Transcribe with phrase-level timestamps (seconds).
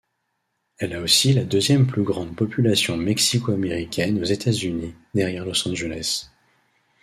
[0.79, 6.27] Elle a aussi la deuxième plus grande population mexico-américaine aux États-Unis derrière Los Angeles.